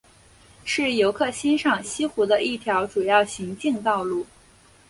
[0.63, 4.25] 是游客欣赏西湖的一条主要行进道路。